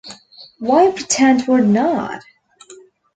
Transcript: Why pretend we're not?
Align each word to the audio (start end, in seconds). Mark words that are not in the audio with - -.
Why 0.57 0.89
pretend 0.89 1.45
we're 1.47 1.61
not? 1.61 2.23